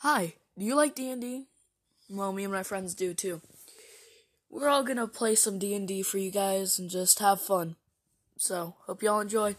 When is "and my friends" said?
2.44-2.94